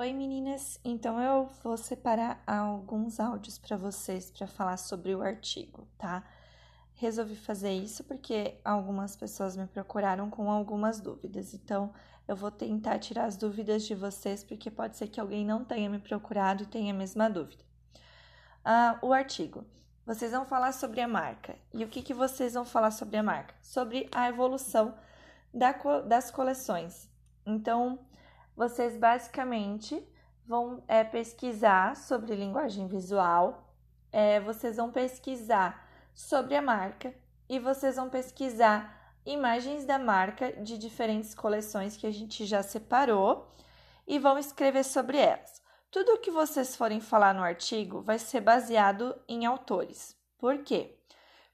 [0.00, 5.86] Oi meninas, então eu vou separar alguns áudios para vocês para falar sobre o artigo,
[5.98, 6.24] tá?
[6.94, 11.92] Resolvi fazer isso porque algumas pessoas me procuraram com algumas dúvidas, então
[12.26, 15.90] eu vou tentar tirar as dúvidas de vocês porque pode ser que alguém não tenha
[15.90, 17.62] me procurado e tenha a mesma dúvida.
[18.64, 19.66] Ah, o artigo.
[20.06, 21.56] Vocês vão falar sobre a marca.
[21.74, 23.54] E o que, que vocês vão falar sobre a marca?
[23.60, 24.94] Sobre a evolução
[25.52, 25.72] da,
[26.06, 27.06] das coleções.
[27.44, 27.98] Então,
[28.56, 30.06] vocês basicamente
[30.46, 33.74] vão é, pesquisar sobre linguagem visual,
[34.12, 37.14] é, vocês vão pesquisar sobre a marca
[37.48, 43.54] e vocês vão pesquisar imagens da marca de diferentes coleções que a gente já separou
[44.06, 45.62] e vão escrever sobre elas.
[45.90, 50.16] Tudo o que vocês forem falar no artigo vai ser baseado em autores.
[50.38, 50.98] Por quê?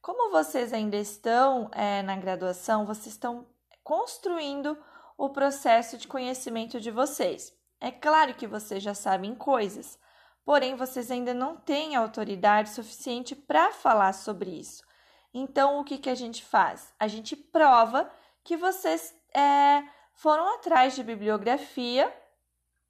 [0.00, 3.46] Como vocês ainda estão é, na graduação, vocês estão
[3.82, 4.76] construindo
[5.16, 7.52] o processo de conhecimento de vocês.
[7.80, 9.98] É claro que vocês já sabem coisas,
[10.44, 14.84] porém vocês ainda não têm autoridade suficiente para falar sobre isso.
[15.32, 16.94] Então, o que, que a gente faz?
[16.98, 18.10] A gente prova
[18.42, 19.82] que vocês é,
[20.14, 22.12] foram atrás de bibliografia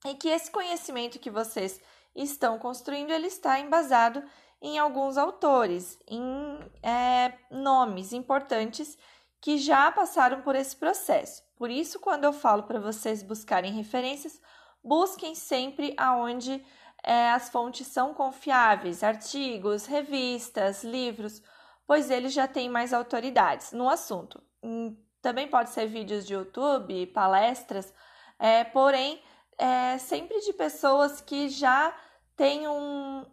[0.04, 1.80] e que esse conhecimento que vocês
[2.14, 4.22] estão construindo ele está embasado
[4.60, 8.96] em alguns autores, em é, nomes importantes
[9.40, 11.42] que já passaram por esse processo.
[11.56, 14.40] Por isso, quando eu falo para vocês buscarem referências,
[14.82, 16.64] busquem sempre aonde
[17.02, 21.42] é, as fontes são confiáveis, artigos, revistas, livros,
[21.86, 24.42] pois eles já têm mais autoridades no assunto.
[24.62, 27.92] Hum, também pode ser vídeos de YouTube, palestras,
[28.38, 29.22] é, porém,
[29.56, 31.94] é, sempre de pessoas que já
[32.36, 33.24] têm um,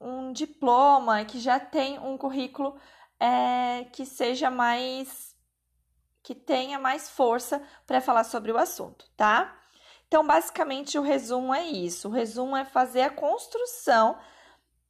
[0.00, 2.76] um diploma, que já têm um currículo
[3.18, 5.31] é, que seja mais
[6.22, 9.56] que tenha mais força para falar sobre o assunto, tá?
[10.06, 12.08] Então, basicamente, o resumo é isso.
[12.08, 14.16] O resumo é fazer a construção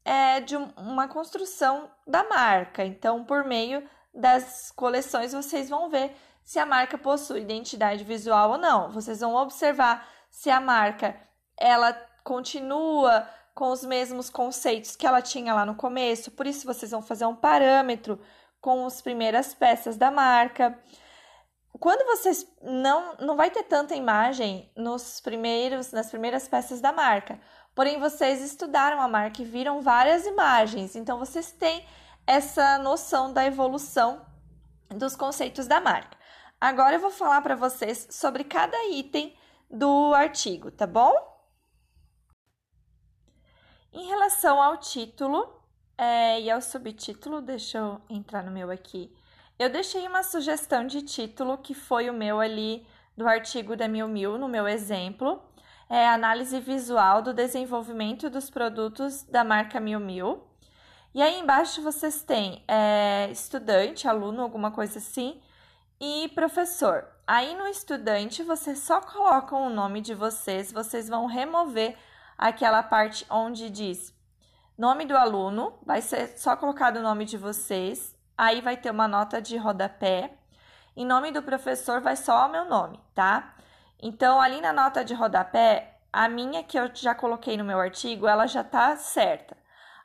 [0.04, 2.84] é, de uma construção da marca.
[2.84, 8.58] Então, por meio das coleções, vocês vão ver se a marca possui identidade visual ou
[8.58, 8.90] não.
[8.90, 11.16] Vocês vão observar se a marca
[11.56, 11.92] ela
[12.24, 16.32] continua com os mesmos conceitos que ela tinha lá no começo.
[16.32, 18.20] Por isso, vocês vão fazer um parâmetro
[18.60, 20.76] com as primeiras peças da marca
[21.78, 27.40] quando vocês não não vai ter tanta imagem nos primeiros nas primeiras peças da marca.
[27.74, 31.86] Porém, vocês estudaram a marca e viram várias imagens, então vocês têm
[32.26, 34.26] essa noção da evolução
[34.90, 36.16] dos conceitos da marca.
[36.60, 39.36] Agora eu vou falar para vocês sobre cada item
[39.70, 41.12] do artigo, tá bom?
[43.92, 45.60] Em relação ao título
[45.96, 49.12] é, e ao subtítulo, deixa eu entrar no meu aqui
[49.58, 52.86] eu deixei uma sugestão de título que foi o meu ali
[53.16, 55.42] do artigo da Mil Mil, no meu exemplo.
[55.88, 60.42] É análise visual do desenvolvimento dos produtos da marca Mil Mil.
[61.14, 65.40] E aí embaixo vocês têm é, estudante, aluno, alguma coisa assim,
[66.00, 67.06] e professor.
[67.26, 71.96] Aí no estudante vocês só colocam o nome de vocês, vocês vão remover
[72.38, 74.12] aquela parte onde diz
[74.76, 79.08] nome do aluno, vai ser só colocado o nome de vocês, aí vai ter uma
[79.08, 80.32] nota de rodapé.
[80.96, 83.54] Em nome do professor vai só o meu nome, tá?
[84.00, 88.26] Então, ali na nota de rodapé, a minha que eu já coloquei no meu artigo,
[88.26, 89.56] ela já tá certa.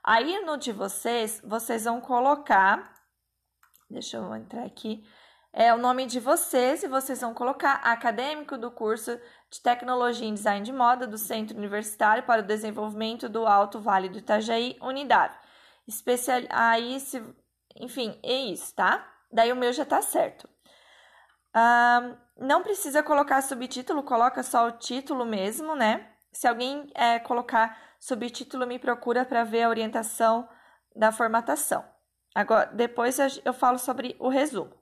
[0.04, 2.94] Aí no de vocês, vocês vão colocar,
[3.90, 5.04] deixa eu entrar aqui,
[5.52, 10.34] é o nome de vocês e vocês vão colocar acadêmico do curso de Tecnologia em
[10.34, 15.38] Design de Moda do Centro Universitário para o Desenvolvimento do Alto Vale do Itajaí, Unidade.
[15.88, 16.42] Especial...
[16.50, 17.24] Aí, se
[17.80, 19.08] enfim, é isso, tá?
[19.32, 20.50] Daí o meu já tá certo.
[22.38, 26.12] não precisa colocar subtítulo, coloca só o título mesmo, né?
[26.32, 30.48] Se alguém é, colocar subtítulo, me procura para ver a orientação
[30.96, 31.84] da formatação.
[32.36, 34.74] Agora, depois eu falo sobre o resumo.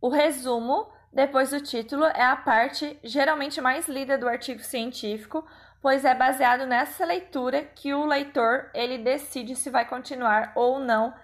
[0.00, 5.46] O resumo, depois do título, é a parte geralmente mais lida do artigo científico,
[5.80, 11.14] pois é baseado nessa leitura que o leitor ele decide se vai continuar ou não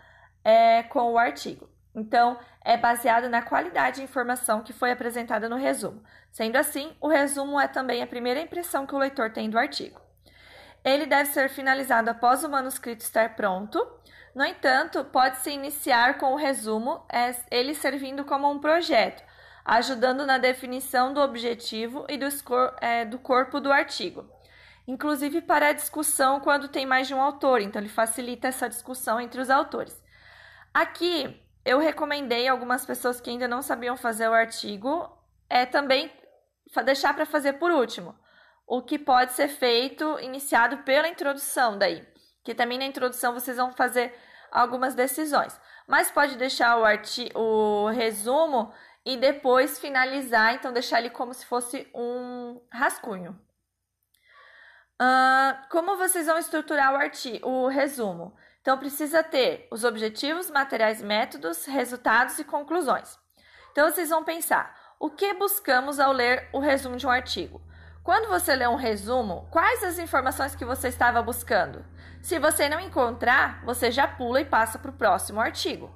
[0.44, 1.68] é, com o artigo.
[1.94, 6.02] Então, é baseado na qualidade de informação que foi apresentada no resumo.
[6.30, 10.00] Sendo assim, o resumo é também a primeira impressão que o leitor tem do artigo.
[10.84, 13.80] Ele deve ser finalizado após o manuscrito estar pronto.
[14.34, 19.22] No entanto, pode-se iniciar com o resumo, é, ele servindo como um projeto,
[19.64, 22.26] ajudando na definição do objetivo e do,
[22.80, 24.28] é, do corpo do artigo
[24.86, 29.20] inclusive para a discussão quando tem mais de um autor, então ele facilita essa discussão
[29.20, 30.02] entre os autores.
[30.72, 35.10] Aqui eu recomendei algumas pessoas que ainda não sabiam fazer o artigo,
[35.48, 36.12] é também
[36.84, 38.14] deixar para fazer por último,
[38.66, 42.06] o que pode ser feito, iniciado pela introdução daí.
[42.42, 44.14] Que também na introdução vocês vão fazer
[44.50, 45.58] algumas decisões.
[45.86, 48.72] Mas pode deixar o, arti o resumo
[49.04, 53.38] e depois finalizar, então deixar ele como se fosse um rascunho.
[55.70, 58.34] Como vocês vão estruturar o, artigo, o resumo?
[58.60, 63.18] Então, precisa ter os objetivos, materiais, métodos, resultados e conclusões.
[63.72, 67.60] Então, vocês vão pensar: o que buscamos ao ler o resumo de um artigo?
[68.02, 71.84] Quando você lê um resumo, quais as informações que você estava buscando?
[72.22, 75.90] Se você não encontrar, você já pula e passa para o próximo artigo.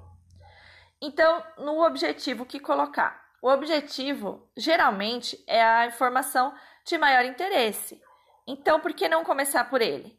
[1.01, 3.23] Então, no objetivo que colocar?
[3.41, 6.53] O objetivo, geralmente, é a informação
[6.85, 8.03] de maior interesse.
[8.49, 10.19] Então, por que não começar por ele?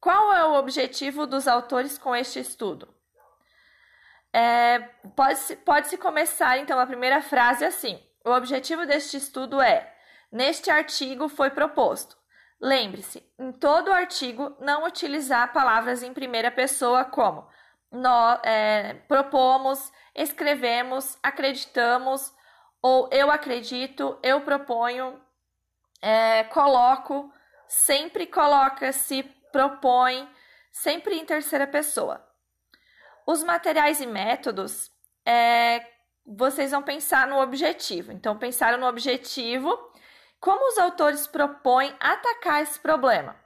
[0.00, 2.94] Qual é o objetivo dos autores com este estudo?
[4.32, 4.78] É,
[5.16, 9.92] Pode-se pode começar, então, a primeira frase assim: O objetivo deste estudo é:
[10.30, 12.16] Neste artigo foi proposto.
[12.60, 17.48] Lembre-se, em todo artigo, não utilizar palavras em primeira pessoa como
[17.90, 22.32] nós é, propomos, escrevemos, acreditamos,
[22.80, 25.20] ou eu acredito, eu proponho,
[26.00, 27.33] é, coloco,
[27.68, 29.22] sempre coloca-se,
[29.52, 30.28] propõe,
[30.70, 32.24] sempre em terceira pessoa.
[33.26, 34.90] Os materiais e métodos,
[35.24, 35.86] é,
[36.26, 38.12] vocês vão pensar no objetivo.
[38.12, 39.78] Então, pensaram no objetivo,
[40.40, 43.36] como os autores propõem atacar esse problema.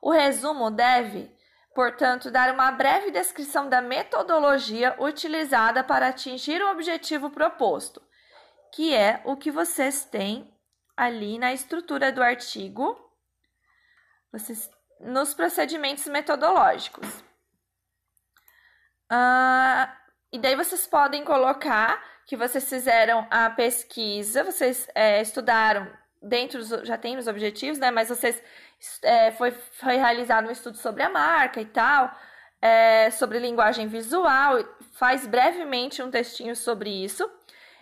[0.00, 1.32] O resumo deve
[1.74, 8.02] portanto, dar uma breve descrição da metodologia utilizada para atingir o objetivo proposto,
[8.72, 10.52] que é o que vocês têm
[10.96, 12.98] ali na estrutura do artigo,
[14.32, 14.70] vocês,
[15.00, 17.06] nos procedimentos metodológicos.
[19.10, 19.94] Ah,
[20.32, 25.86] e daí vocês podem colocar que vocês fizeram a pesquisa, vocês é, estudaram
[26.22, 27.90] dentro, já tem os objetivos, né?
[27.90, 28.42] Mas vocês
[29.02, 32.10] é, foi, foi realizado um estudo sobre a marca e tal,
[32.60, 34.58] é, sobre linguagem visual,
[34.92, 37.28] faz brevemente um textinho sobre isso,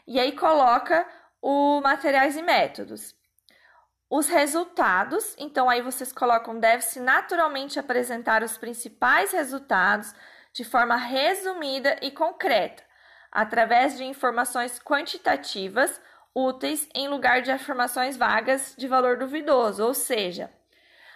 [0.07, 1.07] e aí coloca
[1.41, 3.15] o materiais e métodos.
[4.11, 10.13] Os resultados, então aí vocês colocam, deve-se naturalmente apresentar os principais resultados
[10.53, 12.83] de forma resumida e concreta,
[13.31, 16.01] através de informações quantitativas
[16.35, 20.51] úteis em lugar de afirmações vagas de valor duvidoso, ou seja,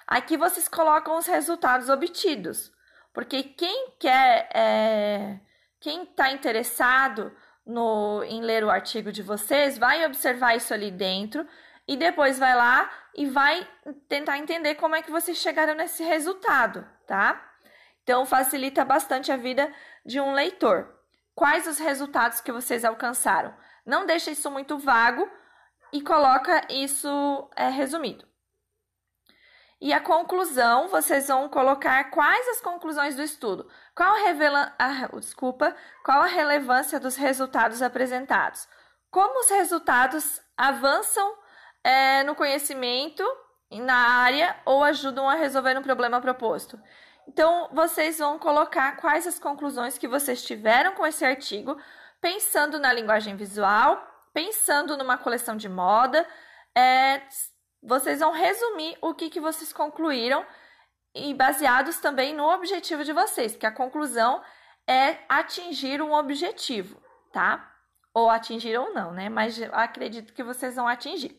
[0.07, 2.71] Aqui vocês colocam os resultados obtidos,
[3.13, 5.41] porque quem quer, é,
[5.81, 7.33] quem está interessado
[7.65, 11.47] no, em ler o artigo de vocês, vai observar isso ali dentro
[11.87, 13.69] e depois vai lá e vai
[14.09, 17.53] tentar entender como é que vocês chegaram nesse resultado, tá?
[18.03, 19.73] Então facilita bastante a vida
[20.05, 20.95] de um leitor.
[21.35, 23.55] Quais os resultados que vocês alcançaram?
[23.85, 25.29] Não deixa isso muito vago
[25.93, 28.27] e coloca isso é, resumido.
[29.81, 33.69] E a conclusão, vocês vão colocar quais as conclusões do estudo.
[33.95, 34.75] Qual revela...
[34.79, 38.67] ah, desculpa, qual a relevância dos resultados apresentados?
[39.11, 41.37] Como os resultados avançam
[41.85, 43.23] é, no conhecimento,
[43.71, 46.81] na área, ou ajudam a resolver um problema proposto?
[47.29, 51.79] Então, vocês vão colocar quais as conclusões que vocês tiveram com esse artigo,
[52.21, 54.03] pensando na linguagem visual,
[54.33, 56.27] pensando numa coleção de moda,
[56.77, 57.23] é,
[57.83, 60.45] vocês vão resumir o que, que vocês concluíram
[61.15, 64.43] e baseados também no objetivo de vocês, porque a conclusão
[64.87, 67.01] é atingir um objetivo,
[67.33, 67.71] tá?
[68.13, 69.29] Ou atingir ou não, né?
[69.29, 71.39] Mas acredito que vocês vão atingir.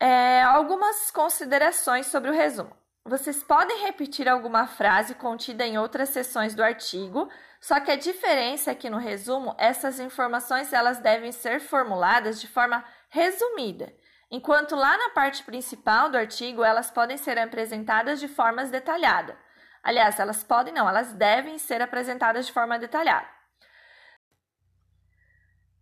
[0.00, 2.74] É, algumas considerações sobre o resumo.
[3.04, 7.28] Vocês podem repetir alguma frase contida em outras seções do artigo,
[7.60, 12.48] só que a diferença é que no resumo essas informações elas devem ser formuladas de
[12.48, 13.92] forma resumida
[14.30, 19.36] enquanto lá na parte principal do artigo elas podem ser apresentadas de forma detalhada.
[19.82, 23.26] Aliás, elas podem não, elas devem ser apresentadas de forma detalhada.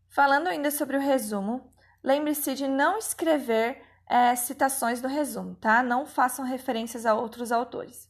[0.08, 1.72] Falando ainda sobre o resumo,
[2.02, 5.83] lembre-se de não escrever é, citações no resumo, tá?
[5.83, 8.09] Não façam referências a outros autores.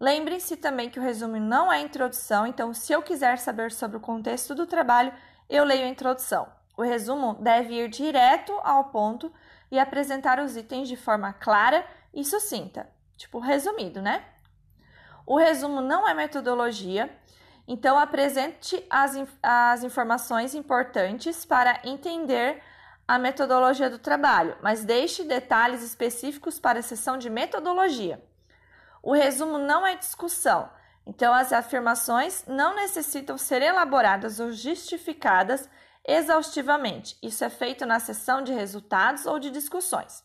[0.00, 4.00] Lembrem-se também que o resumo não é introdução, então, se eu quiser saber sobre o
[4.00, 5.12] contexto do trabalho,
[5.48, 6.48] eu leio a introdução.
[6.76, 9.32] O resumo deve ir direto ao ponto
[9.70, 14.24] e apresentar os itens de forma clara e sucinta, tipo resumido, né?
[15.26, 17.10] O resumo não é metodologia,
[17.66, 22.62] então apresente as, as informações importantes para entender
[23.06, 28.22] a metodologia do trabalho, mas deixe detalhes específicos para a sessão de metodologia.
[29.02, 30.68] O resumo não é discussão,
[31.06, 35.68] então as afirmações não necessitam ser elaboradas ou justificadas
[36.04, 37.16] exaustivamente.
[37.22, 40.24] Isso é feito na sessão de resultados ou de discussões.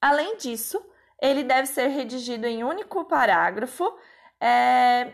[0.00, 0.84] Além disso,
[1.20, 3.96] ele deve ser redigido em único parágrafo.
[4.40, 5.12] É,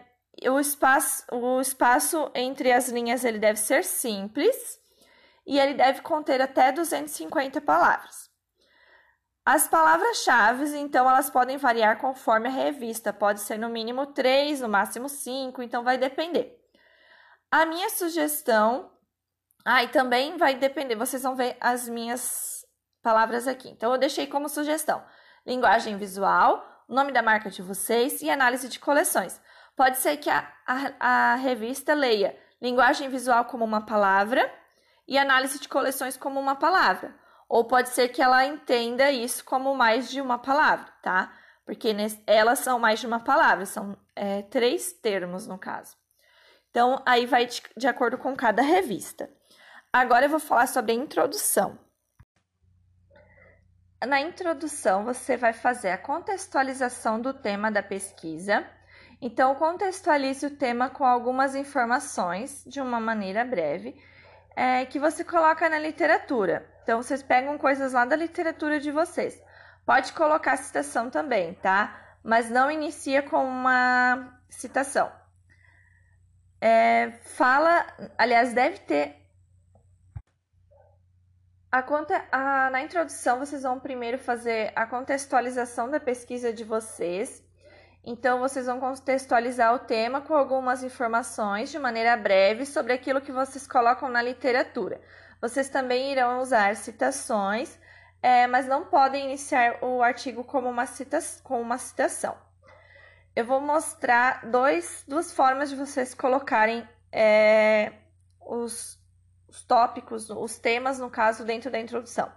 [0.49, 4.78] o, espaço, o espaço entre as linhas ele deve ser simples
[5.49, 8.29] e ele deve conter até 250 palavras.
[9.47, 13.15] As palavras-chave, então, elas podem variar conforme a revista.
[13.15, 16.55] Pode ser no mínimo três, no máximo cinco, então vai depender.
[17.51, 18.93] A minha sugestão.
[19.65, 22.63] Ah, e também vai depender, vocês vão ver as minhas
[23.03, 23.71] palavras aqui.
[23.71, 25.03] Então, eu deixei como sugestão:
[25.47, 29.41] linguagem visual, nome da marca de vocês e análise de coleções.
[29.75, 34.53] Pode ser que a, a, a revista leia linguagem visual como uma palavra
[35.09, 37.15] e análise de coleções como uma palavra
[37.49, 41.33] ou pode ser que ela entenda isso como mais de uma palavra, tá?
[41.65, 41.95] Porque
[42.27, 45.97] elas são mais de uma palavra, são é, três termos no caso.
[46.71, 49.31] Então, aí vai de, de acordo com cada revista.
[49.93, 51.79] Agora eu vou falar sobre a introdução.
[54.07, 58.65] Na introdução, você vai fazer a contextualização do tema da pesquisa.
[59.21, 64.01] Então, contextualize o tema com algumas informações de uma maneira breve
[64.59, 66.69] é, que você coloca na literatura.
[66.83, 69.41] Então, vocês pegam coisas lá da literatura de vocês.
[69.87, 71.97] Pode colocar citação também, tá?
[72.25, 75.13] Mas não inicia com uma citação.
[76.61, 77.87] É, fala,
[78.19, 79.25] aliás, deve ter.
[81.71, 87.45] A conta, a, na introdução, vocês vão primeiro fazer a contextualização da pesquisa de vocês.
[88.05, 93.33] Então, vocês vão contextualizar o tema com algumas informações de maneira breve sobre aquilo que
[93.33, 95.01] vocês colocam na literatura.
[95.41, 97.79] Vocês também irão usar citações,
[98.23, 102.37] é, mas não podem iniciar o artigo como uma cita com uma citação.
[103.37, 107.93] Eu vou mostrar dois, duas formas de vocês colocarem é,
[108.41, 108.99] os,
[109.49, 112.33] os tópicos, os temas, no caso, dentro da introdução.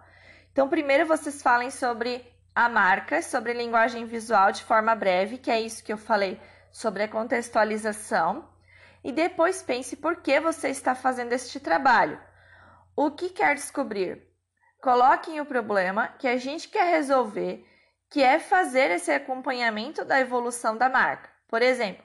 [0.51, 5.61] Então, primeiro vocês falem sobre a marca, sobre linguagem visual de forma breve, que é
[5.61, 6.39] isso que eu falei
[6.71, 8.49] sobre a contextualização.
[9.03, 12.19] E depois pense por que você está fazendo este trabalho.
[12.95, 14.21] O que quer descobrir?
[14.81, 17.65] Coloquem o problema que a gente quer resolver,
[18.09, 21.29] que é fazer esse acompanhamento da evolução da marca.
[21.47, 22.03] Por exemplo,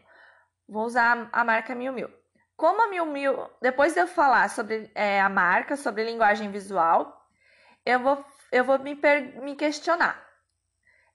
[0.69, 2.09] vou usar a marca Mil Mil.
[2.57, 7.27] Como a Mil depois de eu falar sobre é, a marca, sobre linguagem visual,
[7.85, 8.99] eu vou, eu vou me,
[9.43, 10.26] me questionar.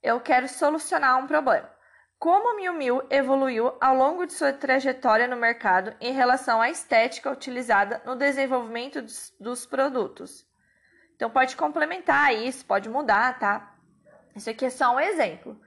[0.01, 1.69] Eu quero solucionar um problema.
[2.17, 7.31] Como Miu Miu evoluiu ao longo de sua trajetória no mercado em relação à estética
[7.31, 10.45] utilizada no desenvolvimento dos, dos produtos?
[11.15, 13.75] Então pode complementar isso, pode mudar, tá?
[14.35, 15.59] Isso aqui é só um exemplo.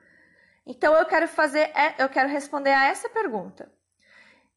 [0.67, 3.71] Então eu quero fazer, é, eu quero responder a essa pergunta.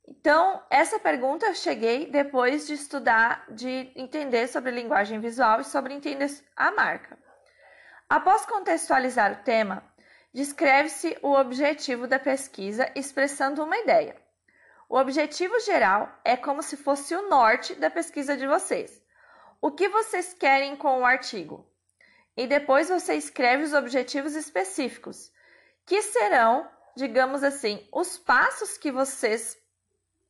[0.07, 5.93] Então, essa pergunta eu cheguei depois de estudar, de entender sobre linguagem visual e sobre
[5.93, 7.17] entender a marca.
[8.09, 9.83] Após contextualizar o tema,
[10.33, 14.15] descreve-se o objetivo da pesquisa expressando uma ideia.
[14.87, 19.03] O objetivo geral é como se fosse o norte da pesquisa de vocês.
[19.59, 21.69] O que vocês querem com o artigo?
[22.37, 25.29] E depois você escreve os objetivos específicos,
[25.85, 29.57] que serão, digamos assim, os passos que vocês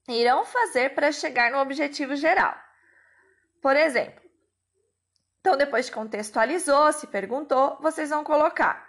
[0.08, 2.56] irão fazer para chegar no objetivo geral.
[3.62, 4.27] Por exemplo,
[5.40, 8.88] então depois de contextualizou, se perguntou, vocês vão colocar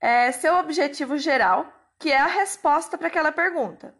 [0.00, 3.94] é, seu objetivo geral, que é a resposta para aquela pergunta.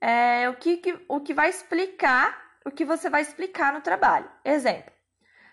[0.00, 4.30] É, o, que, que, o que vai explicar o que você vai explicar no trabalho.
[4.44, 4.92] Exemplo.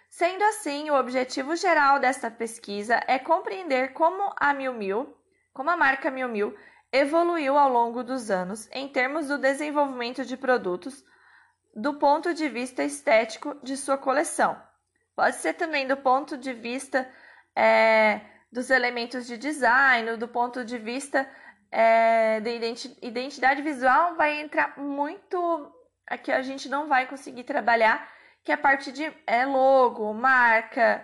[0.09, 5.15] Sendo assim, o objetivo geral desta pesquisa é compreender como a Miu Miu,
[5.53, 6.55] como a marca Miu Miu,
[6.91, 11.03] evoluiu ao longo dos anos em termos do desenvolvimento de produtos
[11.75, 14.61] do ponto de vista estético de sua coleção.
[15.17, 17.09] Pode ser também do ponto de vista
[17.55, 18.21] é,
[18.51, 21.27] dos elementos de design, do ponto de vista
[21.71, 22.51] é, de
[23.01, 25.73] identidade visual, vai entrar muito.
[26.05, 28.07] Aqui a gente não vai conseguir trabalhar,
[28.43, 31.03] que é a parte de é, logo, marca,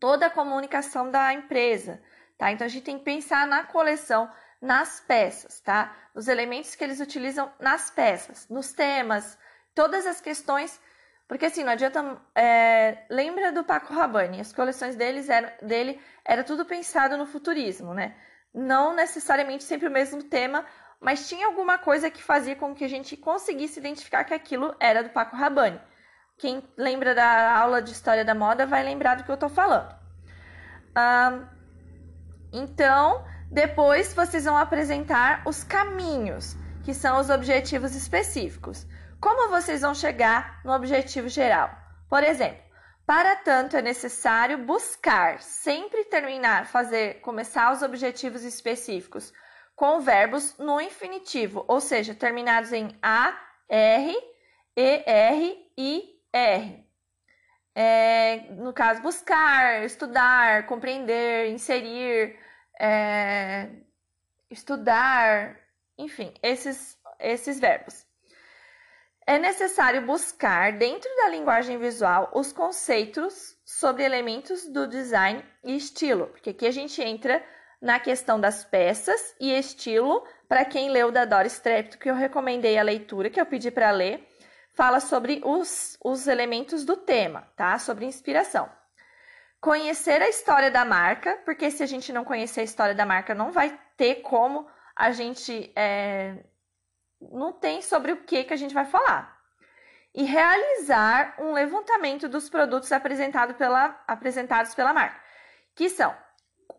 [0.00, 2.02] toda a comunicação da empresa.
[2.38, 2.50] Tá?
[2.50, 5.94] Então a gente tem que pensar na coleção, nas peças, tá?
[6.14, 9.38] Nos elementos que eles utilizam nas peças, nos temas,
[9.74, 10.80] todas as questões
[11.28, 12.16] porque assim, não adianta.
[12.34, 14.40] É, lembra do Paco Rabanne?
[14.40, 18.16] As coleções deles eram, dele era tudo pensado no futurismo, né?
[18.54, 20.64] Não necessariamente sempre o mesmo tema,
[20.98, 25.02] mas tinha alguma coisa que fazia com que a gente conseguisse identificar que aquilo era
[25.02, 25.78] do Paco Rabanne.
[26.38, 29.94] Quem lembra da aula de história da moda vai lembrar do que eu estou falando.
[32.50, 38.86] Então, depois vocês vão apresentar os caminhos, que são os objetivos específicos.
[39.20, 41.70] Como vocês vão chegar no objetivo geral?
[42.08, 42.62] Por exemplo,
[43.04, 49.32] Para tanto, é necessário buscar sempre terminar, fazer, começar os objetivos específicos
[49.74, 53.34] com verbos no infinitivo, ou seja, terminados em A,
[53.66, 54.14] R,
[54.76, 56.86] E, R, I, R.
[57.74, 62.38] É, no caso, buscar, estudar, compreender, inserir,
[62.78, 63.70] é,
[64.50, 65.58] estudar,
[65.96, 68.07] enfim, esses, esses verbos
[69.28, 76.28] é necessário buscar dentro da linguagem visual os conceitos sobre elementos do design e estilo,
[76.28, 77.44] porque aqui a gente entra
[77.78, 80.26] na questão das peças e estilo.
[80.48, 83.90] Para quem leu da Doris Strepto, que eu recomendei a leitura, que eu pedi para
[83.90, 84.26] ler,
[84.72, 87.78] fala sobre os, os elementos do tema, tá?
[87.78, 88.66] Sobre inspiração.
[89.60, 93.34] Conhecer a história da marca, porque se a gente não conhecer a história da marca,
[93.34, 94.66] não vai ter como
[94.96, 96.46] a gente é,
[97.20, 99.36] não tem sobre o que, que a gente vai falar.
[100.14, 105.20] E realizar um levantamento dos produtos apresentado pela, apresentados pela marca,
[105.74, 106.14] que são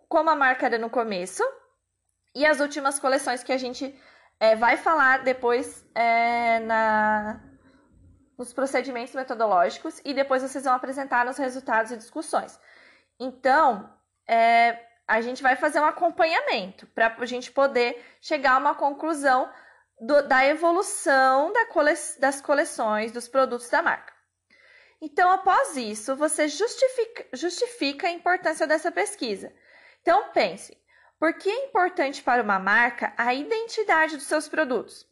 [0.08, 1.44] como a marca era no começo
[2.36, 3.96] e as últimas coleções que a gente
[4.40, 7.40] é, vai falar depois é, na,
[8.38, 12.60] nos procedimentos metodológicos e depois vocês vão apresentar nos resultados e discussões.
[13.20, 13.94] Então,
[14.28, 19.52] é, a gente vai fazer um acompanhamento para a gente poder chegar a uma conclusão
[20.00, 24.14] do, da evolução da cole, das coleções dos produtos da marca.
[25.02, 29.54] Então, após isso, você justifica, justifica a importância dessa pesquisa.
[30.02, 30.78] Então, pense:
[31.20, 35.08] por que é importante para uma marca a identidade dos seus produtos?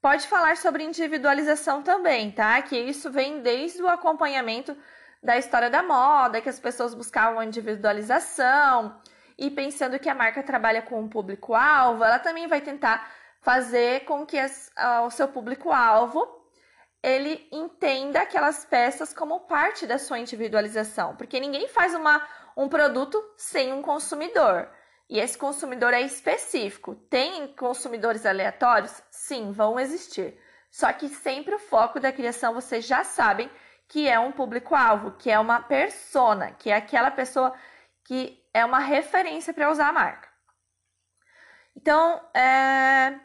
[0.00, 2.62] Pode falar sobre individualização também, tá?
[2.62, 4.76] Que isso vem desde o acompanhamento
[5.20, 9.00] da história da moda, que as pessoas buscavam individualização
[9.36, 13.08] e pensando que a marca trabalha com um público-alvo, ela também vai tentar
[13.40, 14.70] fazer com que as,
[15.04, 16.26] o seu público-alvo
[17.02, 22.26] ele entenda aquelas peças como parte da sua individualização, porque ninguém faz uma,
[22.56, 24.68] um produto sem um consumidor.
[25.08, 26.94] E esse consumidor é específico.
[26.94, 29.02] Tem consumidores aleatórios?
[29.10, 30.38] Sim, vão existir.
[30.70, 33.50] Só que sempre o foco da criação vocês já sabem
[33.88, 37.54] que é um público-alvo, que é uma persona, que é aquela pessoa
[38.04, 40.28] que é uma referência para usar a marca.
[41.74, 43.18] Então, é,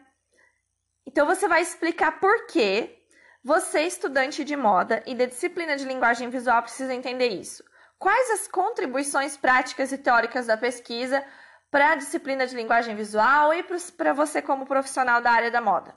[1.06, 2.98] então você vai explicar por que
[3.42, 7.62] você, estudante de moda e da disciplina de linguagem visual, precisa entender isso.
[7.98, 11.24] Quais as contribuições práticas e teóricas da pesquisa
[11.70, 13.62] para a disciplina de linguagem visual e
[13.96, 15.94] para você como profissional da área da moda?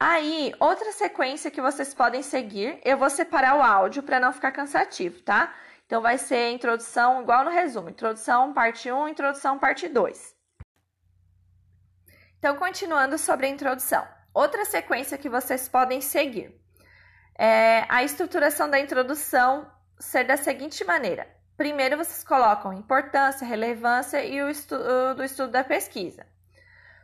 [0.00, 4.50] Aí, outra sequência que vocês podem seguir, eu vou separar o áudio para não ficar
[4.50, 5.54] cansativo, tá?
[5.86, 10.41] Então vai ser introdução igual no resumo, introdução parte 1, introdução parte 2.
[12.42, 14.04] Então, continuando sobre a introdução.
[14.34, 16.52] Outra sequência que vocês podem seguir
[17.38, 21.24] é a estruturação da introdução ser da seguinte maneira.
[21.56, 26.26] Primeiro, vocês colocam importância, relevância e o estudo, do estudo da pesquisa.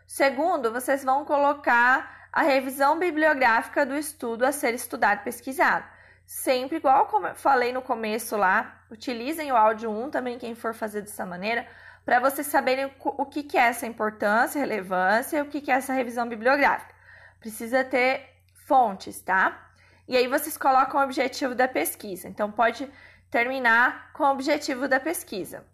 [0.08, 5.84] Segundo, vocês vão colocar a revisão bibliográfica do estudo a ser estudado pesquisado.
[6.26, 10.74] Sempre igual como eu falei no começo lá, utilizem o áudio 1 também, quem for
[10.74, 11.64] fazer dessa maneira,
[12.08, 16.94] para vocês saberem o que, é essa importância, relevância o que, é essa revisão bibliográfica.
[17.38, 18.26] Precisa ter
[18.66, 19.68] fontes, tá?
[20.08, 22.26] E aí vocês colocam o objetivo da pesquisa.
[22.26, 22.90] Então, pode
[23.30, 25.66] terminar com o objetivo da pesquisa.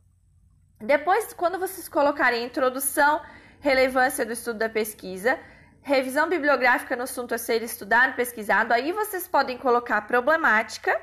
[0.81, 3.23] Depois, quando vocês colocarem introdução,
[3.61, 5.39] relevância do estudo da pesquisa,
[5.83, 11.01] revisão bibliográfica no assunto a ser estudado, pesquisado, aí vocês podem colocar problemática,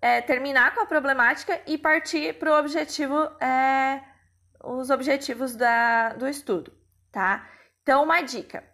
[0.00, 4.10] é, terminar com a problemática e partir para o objetivo é,
[4.62, 6.72] os objetivos da, do estudo,
[7.10, 7.48] tá?
[7.82, 8.64] Então, uma dica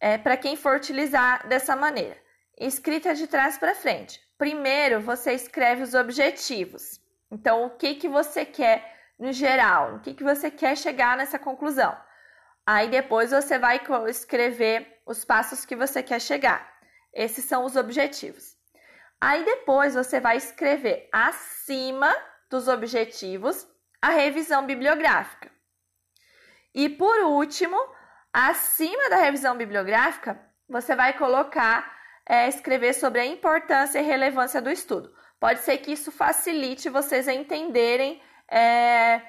[0.00, 2.16] é para quem for utilizar dessa maneira:
[2.58, 4.20] escrita de trás para frente.
[4.38, 7.00] Primeiro, você escreve os objetivos.
[7.30, 9.96] Então, o que, que você quer no geral?
[9.96, 11.96] O que, que você quer chegar nessa conclusão?
[12.66, 16.68] Aí depois você vai escrever os passos que você quer chegar.
[17.14, 18.56] Esses são os objetivos.
[19.20, 22.14] Aí depois você vai escrever acima
[22.50, 23.66] dos objetivos
[24.00, 25.50] a revisão bibliográfica.
[26.74, 27.76] E por último,
[28.32, 31.90] acima da revisão bibliográfica, você vai colocar,
[32.28, 35.10] é, escrever sobre a importância e relevância do estudo.
[35.40, 39.22] Pode ser que isso facilite vocês a entenderem, é,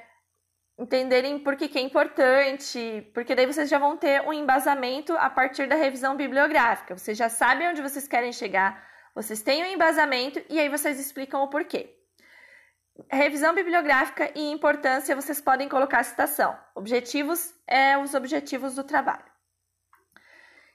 [0.77, 5.29] entenderem por que, que é importante, porque daí vocês já vão ter um embasamento a
[5.29, 6.97] partir da revisão bibliográfica.
[6.97, 11.41] Vocês já sabem onde vocês querem chegar, vocês têm um embasamento e aí vocês explicam
[11.43, 11.96] o porquê.
[13.09, 16.57] Revisão bibliográfica e importância, vocês podem colocar citação.
[16.75, 19.25] Objetivos é os objetivos do trabalho.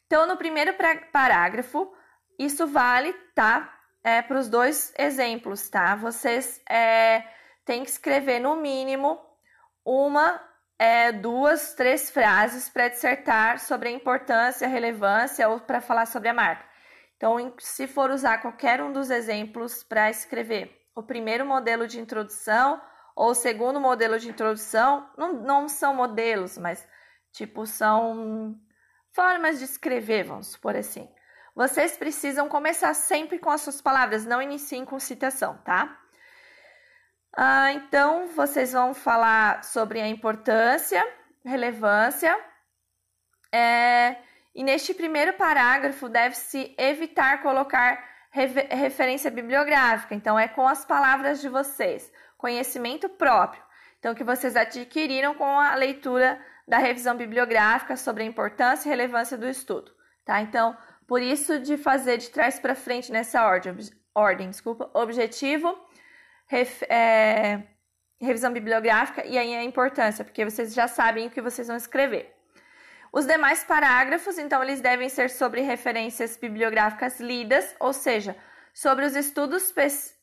[0.06, 0.74] Então, no primeiro
[1.12, 1.92] parágrafo,
[2.38, 3.82] isso vale, tá?
[4.04, 5.94] é, para os dois exemplos, tá?
[5.94, 7.24] Vocês é,
[7.64, 9.20] têm que escrever no mínimo
[9.84, 10.40] uma,
[10.78, 16.28] é, duas, três frases para dissertar sobre a importância, a relevância ou para falar sobre
[16.28, 16.64] a marca.
[17.16, 22.80] Então, se for usar qualquer um dos exemplos para escrever o primeiro modelo de introdução
[23.14, 26.86] ou o segundo modelo de introdução, não, não são modelos, mas
[27.32, 28.58] tipo são
[29.12, 31.08] formas de escrever, vamos supor assim.
[31.54, 35.98] Vocês precisam começar sempre com as suas palavras, não iniciem com citação, tá?
[37.36, 41.06] Ah, então, vocês vão falar sobre a importância,
[41.44, 42.38] relevância,
[43.50, 44.16] é,
[44.54, 50.14] e neste primeiro parágrafo deve-se evitar colocar referência bibliográfica.
[50.14, 53.62] Então, é com as palavras de vocês, conhecimento próprio.
[53.98, 59.36] Então, que vocês adquiriram com a leitura da revisão bibliográfica sobre a importância e relevância
[59.36, 59.92] do estudo.
[60.24, 60.40] Tá?
[60.40, 63.76] Então, por isso de fazer de trás para frente nessa ordem,
[64.14, 65.76] ordem desculpa, objetivo,
[66.46, 67.62] ref, é,
[68.20, 72.31] revisão bibliográfica e aí a importância, porque vocês já sabem o que vocês vão escrever.
[73.12, 78.34] Os demais parágrafos, então, eles devem ser sobre referências bibliográficas lidas, ou seja,
[78.72, 79.70] sobre os estudos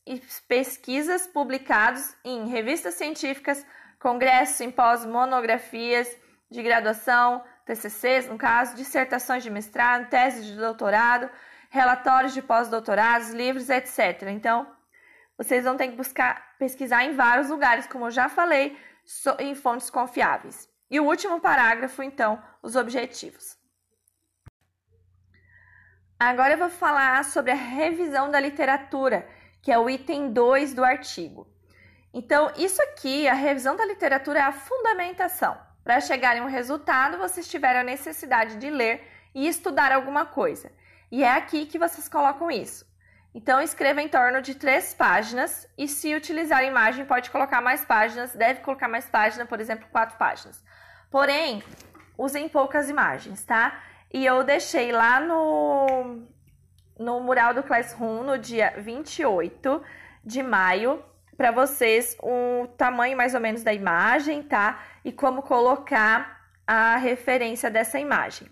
[0.08, 3.64] e pesquisas publicados em revistas científicas,
[4.00, 6.10] congressos, simpósios, monografias
[6.50, 11.30] de graduação, TCCs, no caso, dissertações de mestrado, teses de doutorado,
[11.70, 14.24] relatórios de pós-doutorados, livros, etc.
[14.30, 14.66] Então,
[15.38, 18.76] vocês vão ter que buscar pesquisar em vários lugares, como eu já falei,
[19.38, 20.68] em fontes confiáveis.
[20.90, 23.58] E o último parágrafo, então, os objetivos.
[26.20, 29.28] Agora eu vou falar sobre a revisão da literatura,
[29.62, 31.48] que é o item 2 do artigo.
[32.14, 35.58] Então, isso aqui, a revisão da literatura é a fundamentação.
[35.84, 40.72] Para chegar em um resultado, vocês tiveram a necessidade de ler e estudar alguma coisa.
[41.12, 42.89] E é aqui que vocês colocam isso.
[43.42, 48.36] Então, escreva em torno de três páginas e, se utilizar imagem, pode colocar mais páginas,
[48.36, 50.62] deve colocar mais páginas, por exemplo, quatro páginas.
[51.10, 51.64] Porém,
[52.18, 53.82] usem poucas imagens, tá?
[54.14, 56.28] E eu deixei lá no,
[57.00, 59.82] no mural do Classroom no dia 28
[60.22, 61.02] de maio
[61.38, 64.84] para vocês o tamanho mais ou menos da imagem, tá?
[65.06, 68.50] E como colocar a referência dessa imagem.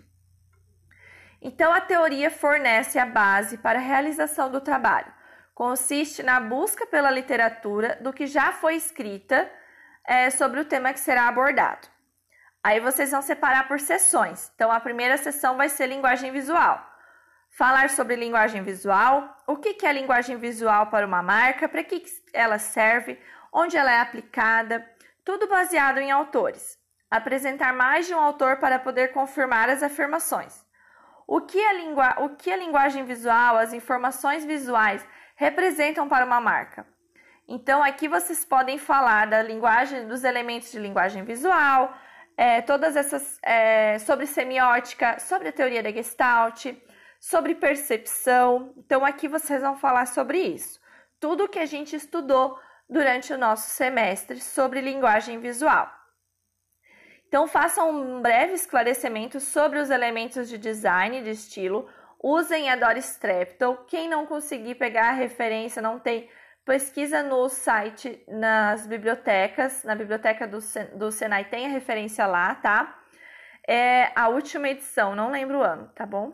[1.40, 5.12] Então, a teoria fornece a base para a realização do trabalho.
[5.54, 9.50] Consiste na busca pela literatura do que já foi escrita
[10.04, 11.86] é, sobre o tema que será abordado.
[12.62, 14.50] Aí vocês vão separar por sessões.
[14.54, 16.84] Então, a primeira sessão vai ser linguagem visual.
[17.50, 22.58] Falar sobre linguagem visual, o que é linguagem visual para uma marca, para que ela
[22.58, 23.18] serve,
[23.52, 24.84] onde ela é aplicada,
[25.24, 26.78] tudo baseado em autores.
[27.10, 30.67] Apresentar mais de um autor para poder confirmar as afirmações.
[31.28, 36.86] O que a, o que a linguagem visual, as informações visuais representam para uma marca?
[37.46, 41.94] Então, aqui vocês podem falar da linguagem, dos elementos de linguagem visual,
[42.34, 46.64] é, todas essas é, sobre semiótica, sobre a teoria da Gestalt,
[47.20, 48.72] sobre percepção.
[48.78, 50.80] Então, aqui vocês vão falar sobre isso.
[51.20, 55.97] Tudo que a gente estudou durante o nosso semestre sobre linguagem visual.
[57.28, 61.86] Então, façam um breve esclarecimento sobre os elementos de design de estilo.
[62.20, 63.84] Usem a Doris Treptow.
[63.86, 66.28] Quem não conseguir pegar a referência, não tem
[66.64, 70.58] pesquisa no site, nas bibliotecas, na biblioteca do,
[70.94, 72.98] do Senai tem a referência lá, tá?
[73.66, 76.28] É a última edição, não lembro o ano, tá bom?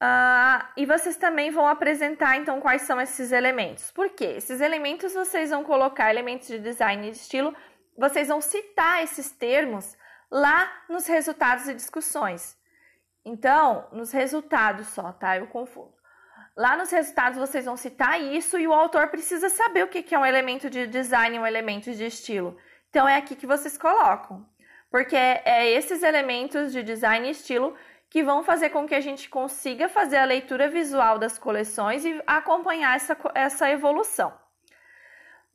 [0.00, 3.90] Uh, e vocês também vão apresentar, então, quais são esses elementos.
[3.90, 4.34] Por quê?
[4.36, 7.54] Esses elementos vocês vão colocar, elementos de design e de estilo,
[7.98, 9.96] vocês vão citar esses termos
[10.30, 12.56] lá nos resultados e discussões.
[13.24, 15.36] Então, nos resultados só, tá?
[15.36, 15.92] Eu confundo.
[16.56, 20.18] Lá nos resultados vocês vão citar isso e o autor precisa saber o que é
[20.18, 22.56] um elemento de design um elemento de estilo.
[22.90, 24.44] Então é aqui que vocês colocam,
[24.90, 27.76] porque é esses elementos de design e estilo
[28.10, 32.20] que vão fazer com que a gente consiga fazer a leitura visual das coleções e
[32.26, 34.32] acompanhar essa, essa evolução.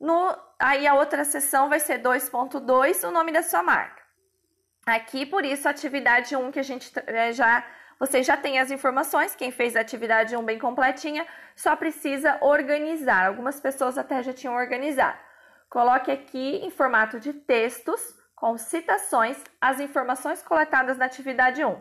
[0.00, 4.02] No, aí a outra sessão vai ser 2.2, o nome da sua marca.
[4.86, 7.64] Aqui, por isso, a atividade 1 que a gente é, já
[7.98, 13.26] você já tem as informações, quem fez a atividade 1 bem completinha, só precisa organizar.
[13.26, 15.18] Algumas pessoas até já tinham organizado.
[15.70, 18.00] Coloque aqui em formato de textos,
[18.34, 21.80] com citações, as informações coletadas na atividade 1.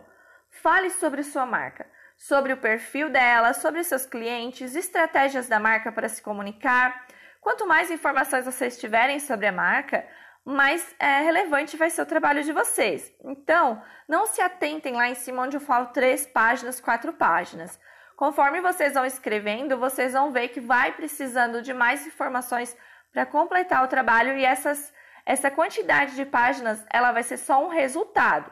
[0.50, 6.08] Fale sobre sua marca, sobre o perfil dela, sobre seus clientes, estratégias da marca para
[6.08, 7.06] se comunicar.
[7.44, 10.08] Quanto mais informações vocês tiverem sobre a marca,
[10.46, 13.14] mais é, relevante vai ser o trabalho de vocês.
[13.24, 17.80] Então, não se atentem lá em cima onde eu falo três páginas, quatro páginas.
[18.16, 22.78] conforme vocês vão escrevendo, vocês vão ver que vai precisando de mais informações
[23.12, 24.94] para completar o trabalho e essas,
[25.26, 28.50] essa quantidade de páginas ela vai ser só um resultado.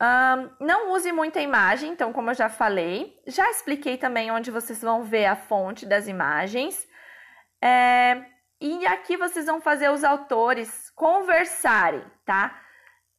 [0.00, 4.82] Um, não use muita imagem, então, como eu já falei, já expliquei também onde vocês
[4.82, 6.88] vão ver a fonte das imagens.
[7.62, 8.24] É,
[8.60, 12.60] e aqui vocês vão fazer os autores conversarem, tá?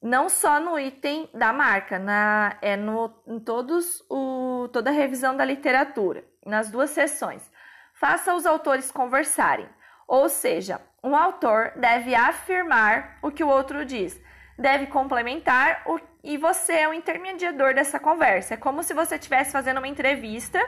[0.02, 5.38] Não só no item da marca, na, é no, em todos o, toda a revisão
[5.38, 7.50] da literatura, nas duas sessões.
[7.94, 9.70] Faça os autores conversarem.
[10.06, 14.22] Ou seja, um autor deve afirmar o que o outro diz
[14.58, 18.54] deve complementar o, e você é o intermediador dessa conversa.
[18.54, 20.60] É como se você estivesse fazendo uma entrevista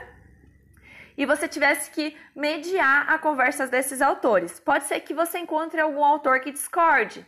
[1.16, 4.60] e você tivesse que mediar a conversa desses autores.
[4.60, 7.26] Pode ser que você encontre algum autor que discorde,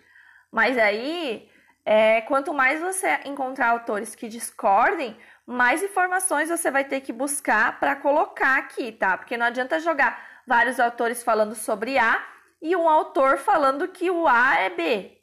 [0.51, 1.51] mas aí,
[1.85, 7.79] é, quanto mais você encontrar autores que discordem, mais informações você vai ter que buscar
[7.81, 9.17] para colocar aqui, tá?
[9.17, 12.23] Porque não adianta jogar vários autores falando sobre A
[12.61, 15.19] e um autor falando que o A é B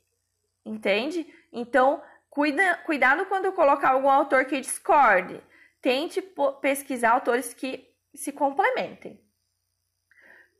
[0.66, 1.28] entende?
[1.54, 5.40] Então, cuida, cuidado quando colocar algum autor que discorde.
[5.82, 6.22] Tente
[6.62, 9.22] pesquisar autores que se complementem.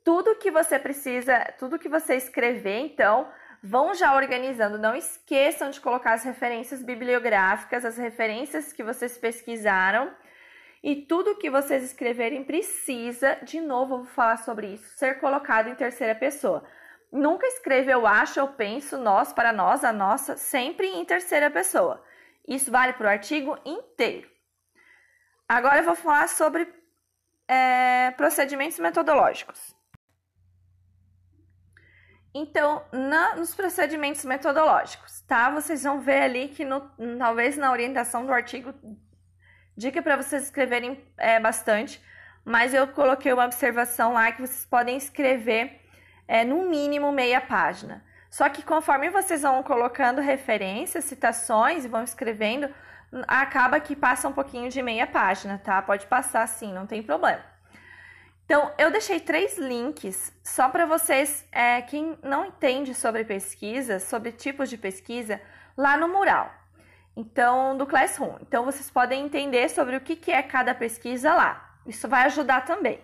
[0.04, 3.32] Tudo que você precisa, tudo que você escrever, então,
[3.64, 4.78] vão já organizando.
[4.78, 10.16] Não esqueçam de colocar as referências bibliográficas, as referências que vocês pesquisaram.
[10.84, 15.76] E tudo que vocês escreverem precisa, de novo, vou falar sobre isso, ser colocado em
[15.76, 16.64] terceira pessoa.
[17.12, 22.04] Nunca escreva eu acho, eu penso, nós, para nós, a nossa, sempre em terceira pessoa.
[22.48, 24.30] Isso vale para o artigo inteiro.
[25.50, 26.72] Agora eu vou falar sobre
[27.48, 29.76] é, procedimentos metodológicos.
[32.34, 35.50] Então, na, nos procedimentos metodológicos, tá?
[35.50, 36.82] Vocês vão ver ali que no,
[37.18, 38.74] talvez na orientação do artigo,
[39.78, 42.02] dica para vocês escreverem é, bastante,
[42.44, 45.82] mas eu coloquei uma observação lá que vocês podem escrever
[46.28, 48.04] é, no mínimo meia página.
[48.30, 52.70] Só que conforme vocês vão colocando referências, citações e vão escrevendo,
[53.28, 55.82] acaba que passa um pouquinho de meia página, tá?
[55.82, 57.44] Pode passar sim, não tem problema.
[58.46, 64.32] Então, eu deixei três links só para vocês, é, quem não entende sobre pesquisa, sobre
[64.32, 65.42] tipos de pesquisa,
[65.76, 66.54] lá no mural.
[67.18, 68.36] Então, do Classroom.
[68.42, 71.76] Então, vocês podem entender sobre o que, que é cada pesquisa lá.
[71.88, 73.00] Isso vai ajudar também.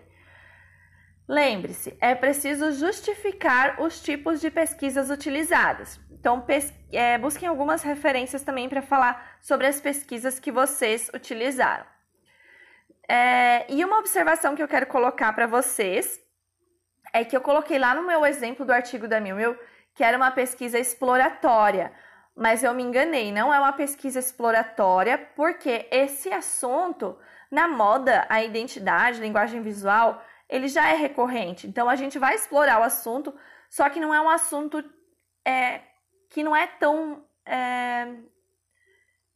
[1.32, 5.98] Lembre-se, é preciso justificar os tipos de pesquisas utilizadas.
[6.10, 6.44] Então,
[6.92, 11.86] é, busquem algumas referências também para falar sobre as pesquisas que vocês utilizaram.
[13.08, 16.20] É, e uma observação que eu quero colocar para vocês
[17.14, 19.56] é que eu coloquei lá no meu exemplo do artigo da Milmil
[19.94, 21.92] que era uma pesquisa exploratória,
[22.36, 27.18] mas eu me enganei, não é uma pesquisa exploratória, porque esse assunto
[27.50, 31.66] na moda, a identidade, linguagem visual, ele já é recorrente.
[31.66, 33.34] Então a gente vai explorar o assunto,
[33.70, 34.84] só que não é um assunto
[35.44, 35.80] é,
[36.28, 37.24] que não é tão.
[37.46, 38.06] É,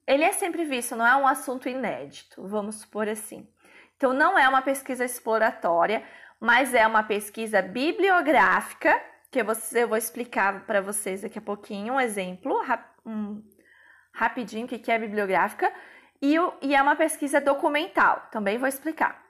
[0.06, 3.48] ele é sempre visto, não é um assunto inédito, vamos supor assim.
[3.96, 6.04] Então não é uma pesquisa exploratória,
[6.38, 9.44] mas é uma pesquisa bibliográfica, que eu
[9.88, 12.62] vou, explicar para vocês daqui a pouquinho um exemplo,
[13.04, 13.42] um,
[14.12, 15.72] rapidinho, que é bibliográfica,
[16.20, 19.25] e, e é uma pesquisa documental, também vou explicar.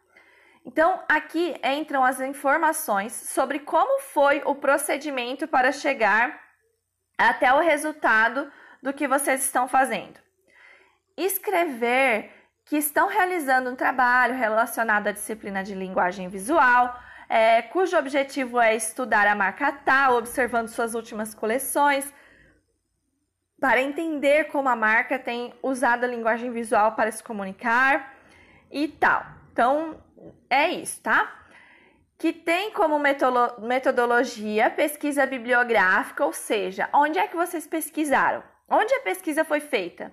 [0.66, 6.40] Então, aqui entram as informações sobre como foi o procedimento para chegar
[7.16, 8.50] até o resultado
[8.82, 10.18] do que vocês estão fazendo.
[11.16, 12.32] Escrever
[12.64, 18.74] que estão realizando um trabalho relacionado à disciplina de linguagem visual, é, cujo objetivo é
[18.74, 22.12] estudar a marca tal, observando suas últimas coleções,
[23.60, 28.14] para entender como a marca tem usado a linguagem visual para se comunicar
[28.68, 29.24] e tal.
[29.52, 30.04] Então,
[30.48, 31.44] é isso, tá?
[32.18, 38.42] Que tem como metodologia pesquisa bibliográfica, ou seja, onde é que vocês pesquisaram?
[38.68, 40.12] Onde a pesquisa foi feita?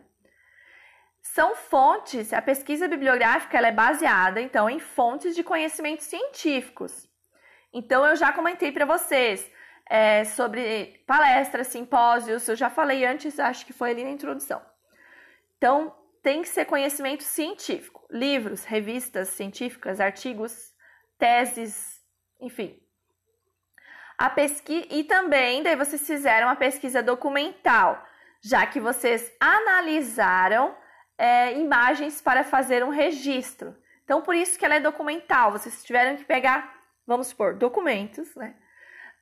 [1.22, 7.08] São fontes, a pesquisa bibliográfica ela é baseada, então, em fontes de conhecimentos científicos.
[7.74, 9.50] Então, eu já comentei para vocês
[9.90, 14.62] é, sobre palestras, simpósios, eu já falei antes, acho que foi ali na introdução.
[15.58, 18.08] Então, tem que ser conhecimento científico.
[18.10, 20.74] Livros, revistas científicas, artigos,
[21.20, 22.02] teses,
[22.40, 22.80] enfim.
[24.18, 28.02] A pesquisa e também daí vocês fizeram a pesquisa documental,
[28.42, 30.76] já que vocês analisaram
[31.18, 33.76] é, imagens para fazer um registro.
[34.06, 35.52] Então, por isso que ela é documental.
[35.52, 36.74] Vocês tiveram que pegar,
[37.06, 38.56] vamos supor, documentos, né?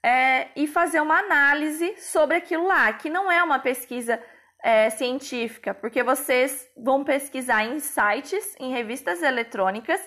[0.04, 4.22] É, e fazer uma análise sobre aquilo lá, que não é uma pesquisa
[4.64, 10.02] é, científica, porque vocês vão pesquisar em sites, em revistas eletrônicas,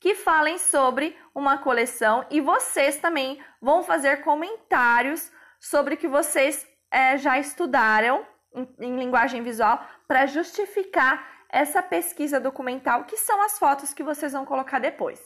[0.00, 6.66] que falem sobre uma coleção e vocês também vão fazer comentários sobre o que vocês
[6.90, 13.58] é, já estudaram em, em linguagem visual para justificar essa pesquisa documental, que são as
[13.58, 15.20] fotos que vocês vão colocar depois.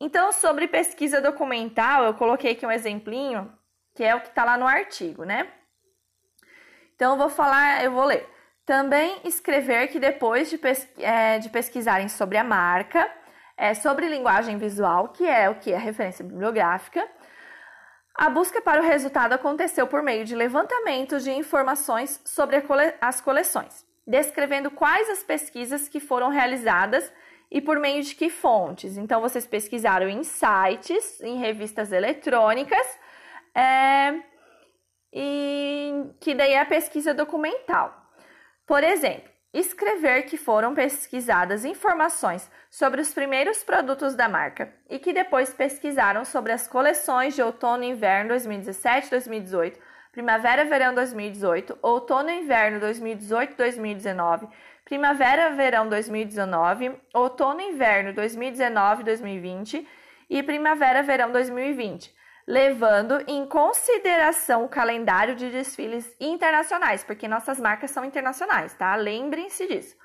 [0.00, 3.52] Então, sobre pesquisa documental, eu coloquei aqui um exemplinho,
[3.94, 5.52] que é o que está lá no artigo, né?
[7.00, 8.28] Então, eu vou falar, eu vou ler.
[8.66, 13.10] Também escrever que depois de, pesqu é, de pesquisarem sobre a marca,
[13.56, 17.08] é, sobre linguagem visual, que é o que é referência bibliográfica,
[18.14, 23.18] a busca para o resultado aconteceu por meio de levantamentos de informações sobre cole as
[23.18, 27.10] coleções descrevendo quais as pesquisas que foram realizadas
[27.50, 28.98] e por meio de que fontes.
[28.98, 32.86] Então, vocês pesquisaram em sites, em revistas eletrônicas,
[33.54, 34.20] é,
[35.12, 37.94] e que daí é a pesquisa documental.
[38.66, 45.12] Por exemplo, escrever que foram pesquisadas informações sobre os primeiros produtos da marca e que
[45.12, 49.76] depois pesquisaram sobre as coleções de outono e inverno 2017-2018
[50.12, 54.48] Primavera Verão 2018, Outono e Inverno 2018-2019,
[54.84, 59.86] Primavera Verão 2019, Outono e Inverno 2019-2020
[60.28, 62.12] e Primavera Verão 2020,
[62.46, 68.94] levando em consideração o calendário de desfiles internacionais, porque nossas marcas são internacionais, tá?
[68.96, 69.96] Lembrem-se disso.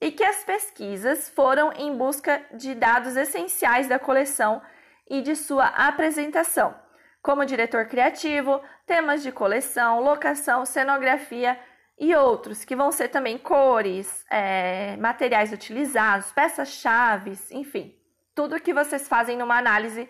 [0.00, 4.62] E que as pesquisas foram em busca de dados essenciais da coleção
[5.08, 6.74] e de sua apresentação
[7.22, 11.58] como diretor criativo, temas de coleção, locação, cenografia
[11.98, 17.94] e outros, que vão ser também cores, é, materiais utilizados, peças-chave, enfim,
[18.34, 20.08] tudo que vocês fazem numa análise,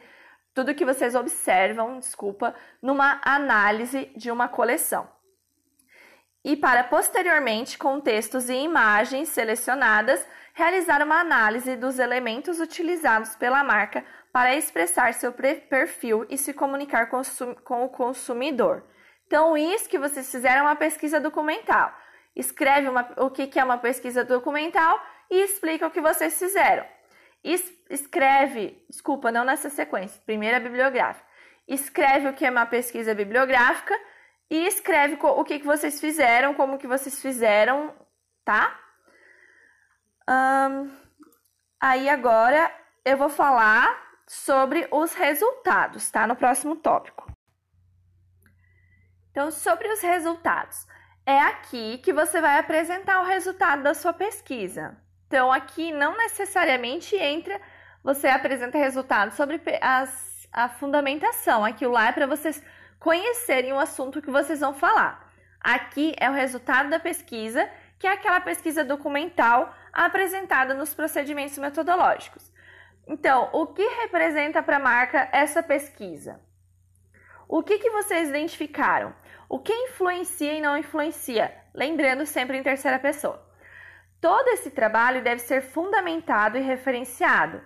[0.54, 5.08] tudo que vocês observam, desculpa, numa análise de uma coleção.
[6.44, 13.62] E para posteriormente, com textos e imagens selecionadas, realizar uma análise dos elementos utilizados pela
[13.62, 17.20] marca para expressar seu perfil e se comunicar com,
[17.84, 18.84] o consumidor.
[19.26, 21.92] Então, isso que vocês fizeram é uma pesquisa documental.
[22.34, 26.84] Escreve uma, o que, que é uma pesquisa documental e explica o que vocês fizeram.
[27.42, 31.26] Es, escreve, desculpa, não nessa sequência, primeira é bibliográfica.
[31.66, 33.98] Escreve o que é uma pesquisa bibliográfica
[34.50, 37.94] e escreve o que, que vocês fizeram, como que vocês fizeram,
[38.44, 38.78] tá?
[40.28, 40.90] Um,
[41.80, 42.72] aí agora
[43.04, 46.26] eu vou falar sobre os resultados, tá?
[46.26, 47.30] No próximo tópico.
[49.30, 50.86] Então, sobre os resultados.
[51.24, 54.96] É aqui que você vai apresentar o resultado da sua pesquisa.
[55.30, 57.60] Então, aqui não necessariamente entra,
[58.02, 61.64] você apresenta resultados sobre as, a fundamentação.
[61.64, 62.60] Aquilo lá é para vocês
[62.98, 65.32] conhecerem o assunto que vocês vão falar.
[65.60, 72.50] Aqui é o resultado da pesquisa, que é aquela pesquisa documental apresentada nos procedimentos metodológicos.
[73.06, 76.40] Então, o que representa para a marca essa pesquisa?
[77.46, 79.14] O que, que vocês identificaram?
[79.48, 81.56] O que influencia e não influencia?
[81.72, 83.48] Lembrando sempre em terceira pessoa.
[84.20, 87.62] Todo esse trabalho deve ser fundamentado e referenciado.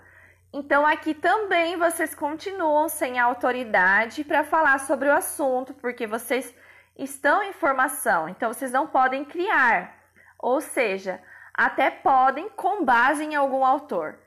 [0.52, 6.54] Então, aqui também vocês continuam sem autoridade para falar sobre o assunto, porque vocês
[6.96, 9.98] estão em formação, então vocês não podem criar.
[10.38, 11.20] Ou seja,
[11.52, 14.20] até podem com base em algum autor.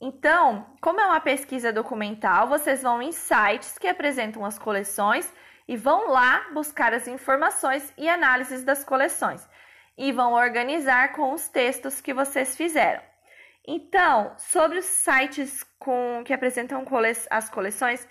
[0.00, 5.30] Então, como é uma pesquisa documental, vocês vão em sites que apresentam as coleções
[5.68, 9.46] e vão lá buscar as informações e análises das coleções
[9.96, 13.02] e vão organizar com os textos que vocês fizeram.
[13.66, 18.06] Então, sobre os sites com, que apresentam cole, as coleções,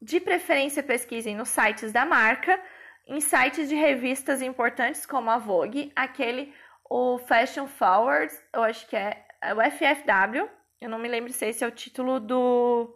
[0.00, 2.60] de preferência pesquisem nos sites da marca,
[3.06, 6.54] em sites de revistas importantes como a Vogue, aquele
[6.90, 10.48] o Fashion Forward, eu acho que é, é o FFW,
[10.80, 12.94] eu não me lembro se esse é o título do,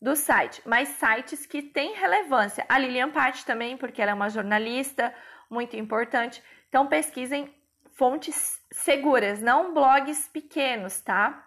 [0.00, 2.64] do site, mas sites que têm relevância.
[2.68, 5.14] A Lilian Patti também, porque ela é uma jornalista
[5.50, 6.42] muito importante.
[6.68, 7.54] Então pesquisem
[7.92, 11.46] fontes seguras, não blogs pequenos, tá?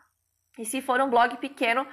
[0.57, 1.87] E se for um blog pequeno,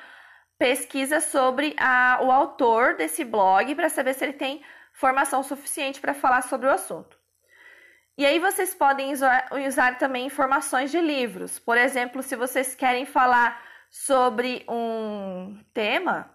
[0.59, 6.12] pesquisa sobre a, o autor desse blog para saber se ele tem formação suficiente para
[6.12, 7.16] falar sobre o assunto.
[8.16, 11.61] E aí vocês podem usar, usar também informações de livros.
[11.61, 16.28] Por exemplo, se vocês querem falar sobre um tema,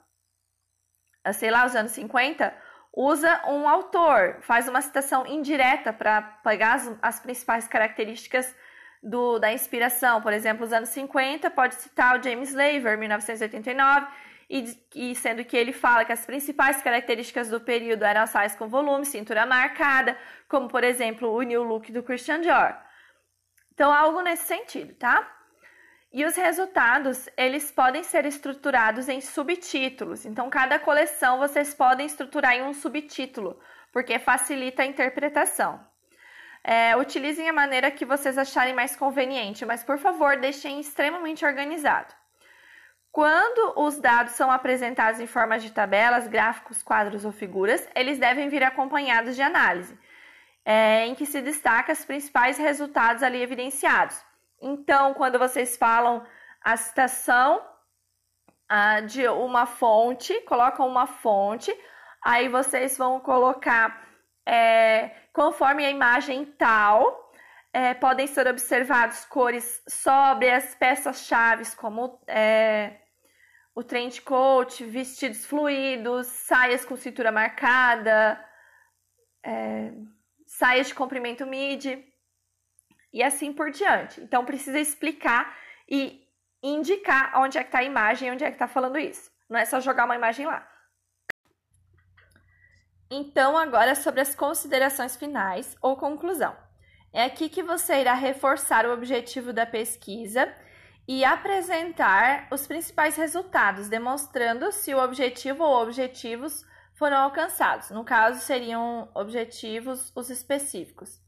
[1.33, 2.55] sei lá, os anos 50,
[2.93, 8.55] usa um autor, faz uma citação indireta para pegar as, as, principais características
[9.01, 10.21] do, da inspiração.
[10.21, 14.07] Por exemplo, os anos 50, pode citar o James Laver, 1989,
[14.47, 18.67] e, e, sendo que ele fala que as principais características do período eram sais com
[18.67, 20.15] volume, cintura marcada,
[20.47, 22.77] como por exemplo o new look do Christian Dior.
[23.73, 25.27] Então, algo nesse sentido, tá?
[26.13, 30.25] E os resultados, eles podem ser estruturados em subtítulos.
[30.27, 33.59] Então, cada coleção vocês podem estruturar em um subtítulo,
[33.91, 35.83] porque facilita a interpretação.
[36.63, 42.13] É, utilizem a maneira que vocês acharem mais conveniente, mas por favor, deixem extremamente organizado.
[43.11, 48.49] Quando os dados são apresentados em forma de tabelas, gráficos, quadros ou figuras, eles devem
[48.49, 49.97] vir acompanhados de análise,
[50.63, 54.23] é, em que se destaca os principais resultados ali evidenciados.
[54.65, 56.25] Então, quando vocês falam
[56.61, 57.61] a citação
[58.69, 61.69] ah, de uma fonte, colocam uma fonte,
[62.23, 64.07] aí vocês vão colocar
[64.45, 67.29] é, conforme a imagem tal,
[67.73, 73.01] é, podem ser observados cores sóbrias, peças-chave como é,
[73.75, 78.41] o trend coat, vestidos fluidos, saias com cintura marcada,
[79.45, 79.91] é,
[80.47, 82.12] saias de comprimento midi
[83.13, 84.19] e assim por diante.
[84.21, 85.55] Então precisa explicar
[85.87, 86.27] e
[86.61, 89.31] indicar onde é que está a imagem onde é que está falando isso.
[89.49, 90.67] Não é só jogar uma imagem lá.
[93.11, 96.57] Então, agora sobre as considerações finais ou conclusão.
[97.11, 100.51] É aqui que você irá reforçar o objetivo da pesquisa
[101.07, 107.91] e apresentar os principais resultados, demonstrando se o objetivo ou objetivos foram alcançados.
[107.91, 111.22] No caso, seriam objetivos os específicos.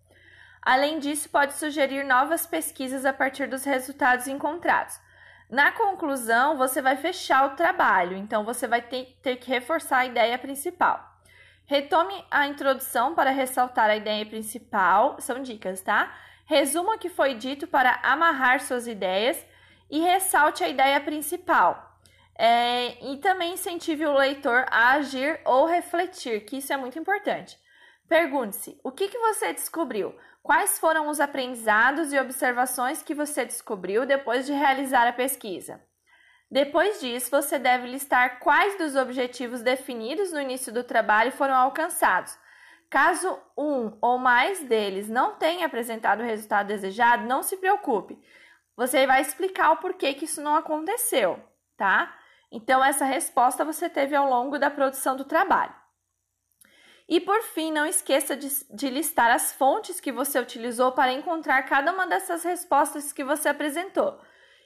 [0.66, 4.99] Além disso, pode sugerir novas pesquisas a partir dos resultados encontrados.
[5.47, 10.39] Na conclusão, você vai fechar o trabalho, então você vai ter, que reforçar a ideia
[10.39, 11.13] principal.
[11.68, 16.11] Retome a introdução para ressaltar a ideia principal, são dicas, tá?
[16.45, 19.45] Resuma o que foi dito para amarrar suas ideias
[19.89, 21.95] e ressalte a ideia principal.
[22.38, 27.57] É, e também incentive o leitor a agir ou refletir, que isso é muito importante.
[28.09, 30.13] Pergunte-se: o que, que você descobriu?
[30.46, 35.82] Quais foram os aprendizados e observações que você descobriu depois de realizar a pesquisa?
[36.52, 42.38] Depois disso, você deve listar quais dos objetivos definidos no início do trabalho foram alcançados.
[42.91, 48.16] Caso um ou mais deles não tenha apresentado o resultado desejado, não se preocupe.
[48.78, 51.43] Você vai explicar o porquê que isso não aconteceu,
[51.76, 52.16] tá?
[52.52, 55.74] Então, essa resposta você teve ao longo da produção do trabalho.
[57.08, 61.62] E por fim, não esqueça de, de, listar as fontes que você utilizou para encontrar
[61.64, 64.20] cada uma dessas respostas que você apresentou.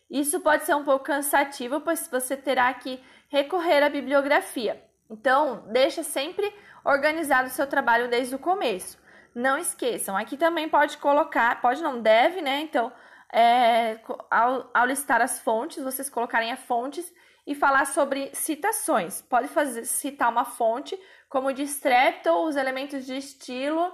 [0.09, 4.81] Isso pode ser um pouco cansativo, pois você terá que recorrer à bibliografia.
[5.09, 6.51] Então, deixa sempre
[6.85, 8.97] organizado o seu trabalho desde o começo.
[9.35, 12.61] Não esqueçam, aqui também pode colocar, pode não deve, né?
[12.61, 12.91] Então,
[13.31, 13.99] é,
[14.31, 17.13] ao, ao listar as fontes, vocês colocarem as fontes
[17.45, 19.21] e falar sobre citações.
[19.21, 20.99] Pode fazer citar uma fonte,
[21.29, 23.93] como de Streptow, os elementos de estilo,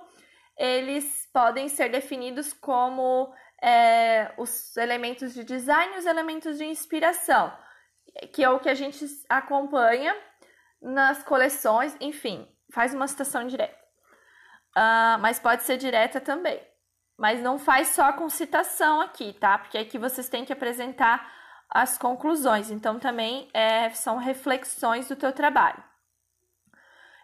[0.57, 7.53] eles podem ser definidos como é, os elementos de design e os elementos de inspiração,
[8.31, 10.15] que é o que a gente acompanha
[10.81, 13.85] nas coleções, enfim, faz uma citação direta.
[14.77, 16.61] Uh, mas pode ser direta também.
[17.17, 19.57] Mas não faz só com citação aqui, tá?
[19.57, 21.31] Porque aqui vocês têm que apresentar
[21.69, 22.69] as conclusões.
[22.69, 25.81] Então, também é, são reflexões do teu trabalho.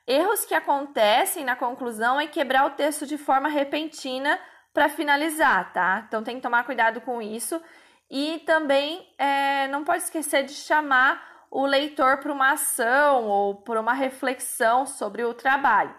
[0.08, 4.40] Erros que acontecem na conclusão é quebrar o texto de forma repentina
[4.74, 6.04] para finalizar, tá?
[6.08, 7.62] Então tem que tomar cuidado com isso.
[8.10, 13.80] E também é, não pode esquecer de chamar o leitor para uma ação ou para
[13.80, 15.94] uma reflexão sobre o trabalho.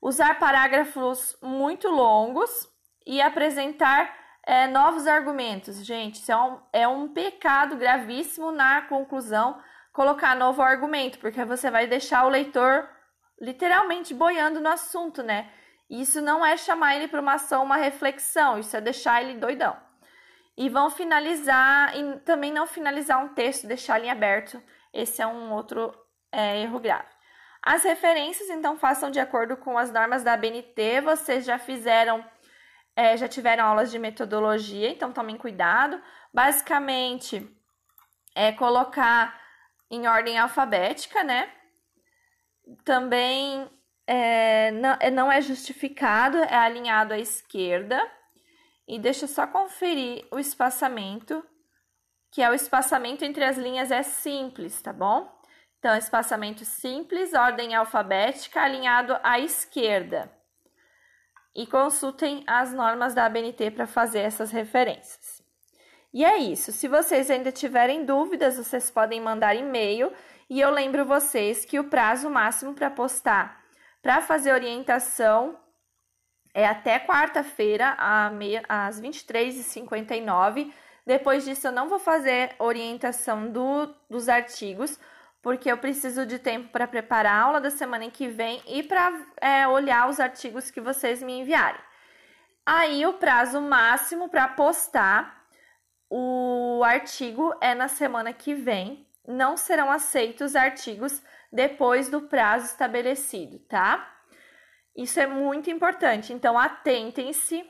[0.00, 2.68] Usar parágrafos muito longos
[3.04, 4.14] e apresentar
[4.46, 5.84] é, novos argumentos.
[5.84, 9.60] Gente, isso é um, é um pecado gravíssimo na conclusão
[9.92, 12.88] colocar novo argumento, porque você vai deixar o leitor
[13.40, 15.50] literalmente boiando no assunto, né?
[15.88, 19.76] Isso não é chamar ele para uma ação, uma reflexão, isso é deixar ele doidão.
[20.56, 24.62] E vão finalizar, e também não finalizar um texto, deixar ele aberto.
[24.92, 25.94] Esse é um outro
[26.32, 27.08] é, erro grave.
[27.62, 31.00] As referências, então, façam de acordo com as normas da ABNT.
[31.00, 32.24] Vocês já fizeram
[32.98, 36.02] é, já tiveram aulas de metodologia, então tomem cuidado.
[36.34, 37.48] Basicamente,
[38.34, 39.40] é colocar
[39.88, 41.48] em ordem alfabética, né?
[42.84, 43.68] Também
[44.06, 48.00] é, não, é, não é justificado, é alinhado à esquerda.
[48.86, 51.44] E deixa eu só conferir o espaçamento,
[52.32, 55.30] que é o espaçamento entre as linhas é simples, tá bom?
[55.78, 60.30] Então, espaçamento simples, ordem alfabética, alinhado à esquerda
[61.54, 65.42] e consultem as normas da ABNT para fazer essas referências.
[66.14, 66.72] E é isso.
[66.72, 70.12] Se vocês ainda tiverem dúvidas, vocês podem mandar e-mail
[70.48, 73.58] e eu lembro vocês que o prazo máximo para postar
[74.02, 75.58] para fazer orientação
[76.54, 77.96] é até quarta-feira,
[78.68, 80.72] às 23h59,
[81.06, 84.98] Depois disso, eu não vou fazer orientação do, dos artigos,
[85.40, 89.12] porque eu preciso de tempo para preparar a aula da semana que vem e para
[89.40, 91.80] é, olhar os artigos que vocês me enviarem.
[92.66, 95.46] Aí, o prazo máximo para postar
[96.10, 99.07] o artigo é na semana que vem.
[99.28, 101.22] Não serão aceitos artigos
[101.52, 104.14] depois do prazo estabelecido, tá?
[104.96, 106.32] Isso é muito importante.
[106.32, 107.64] Então, atentem-se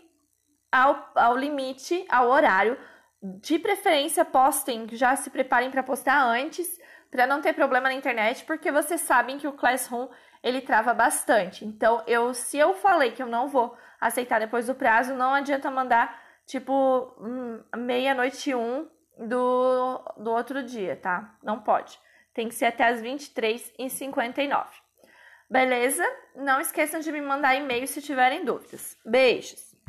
[0.73, 2.79] ao, ao limite, ao horário.
[3.21, 6.81] De preferência, postem, já se preparem para postar antes,
[7.11, 10.09] para não ter problema na internet, porque vocês sabem que o Classroom
[10.43, 11.65] ele trava bastante.
[11.65, 15.71] Então, eu, se eu falei que eu não vou aceitar depois do prazo, não adianta
[15.71, 18.89] mandar tipo hum, meia-noite um
[19.19, 21.37] do, do outro dia, tá?
[21.43, 21.99] Não pode.
[22.33, 24.67] Tem que ser até as 23h59.
[25.51, 26.05] Beleza?
[26.37, 28.97] Não esqueçam de me mandar e-mail se tiverem dúvidas.
[29.05, 29.68] Beijos!